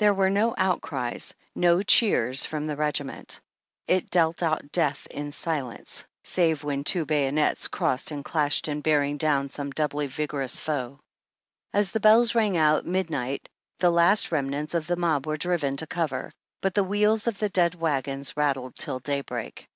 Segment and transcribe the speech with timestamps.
[0.00, 3.40] There were no outcries, no cheers from the regi ment.
[3.86, 8.80] It dealt out death in silence, save when two 6 bayonets crossed and clashed in
[8.80, 10.98] bearing down some doubly vigorotis foe.
[11.72, 13.48] As the bells rang out midnight,
[13.78, 17.48] the last remnants of the mob were driven to cover, but the wheels of the
[17.48, 19.68] dead wagons rattled till daybreak.